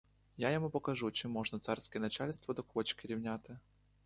Я 0.37 0.51
йому 0.51 0.69
покажу: 0.69 1.11
чи 1.11 1.27
можна 1.27 1.59
царське 1.59 1.99
начальство 1.99 2.53
до 2.53 2.63
квочки 2.63 3.07
рівняти. 3.07 3.57